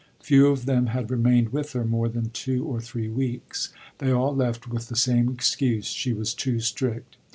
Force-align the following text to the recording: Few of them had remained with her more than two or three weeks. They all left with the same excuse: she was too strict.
Few 0.23 0.47
of 0.47 0.65
them 0.65 0.87
had 0.87 1.11
remained 1.11 1.49
with 1.49 1.73
her 1.73 1.85
more 1.85 2.09
than 2.09 2.31
two 2.31 2.65
or 2.65 2.81
three 2.81 3.07
weeks. 3.07 3.71
They 3.99 4.09
all 4.11 4.35
left 4.35 4.67
with 4.67 4.87
the 4.87 4.95
same 4.95 5.29
excuse: 5.29 5.85
she 5.89 6.11
was 6.11 6.33
too 6.33 6.59
strict. 6.59 7.17